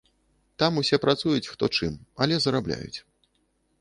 [0.61, 1.93] Там усе працуюць, хто чым,
[2.25, 2.99] але зарабляюць.